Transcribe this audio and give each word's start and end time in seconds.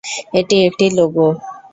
এটা 0.39 0.55
একটি 0.67 0.85
লোগো। 0.97 1.27